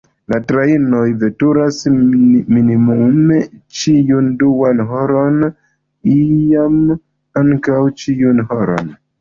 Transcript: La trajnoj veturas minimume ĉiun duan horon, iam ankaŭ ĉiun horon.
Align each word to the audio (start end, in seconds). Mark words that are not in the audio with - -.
La 0.33 0.37
trajnoj 0.51 1.01
veturas 1.23 1.81
minimume 2.55 3.37
ĉiun 3.81 4.31
duan 4.41 4.81
horon, 4.95 5.39
iam 6.17 6.81
ankaŭ 7.45 7.81
ĉiun 8.05 8.47
horon. 8.51 8.95